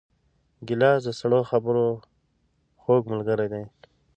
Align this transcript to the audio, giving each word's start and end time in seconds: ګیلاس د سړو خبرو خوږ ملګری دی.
ګیلاس 0.67 0.99
د 1.05 1.09
سړو 1.19 1.39
خبرو 1.49 1.87
خوږ 2.81 3.03
ملګری 3.11 3.47
دی. 3.53 3.63